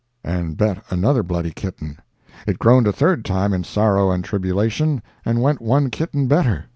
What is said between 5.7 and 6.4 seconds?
kitten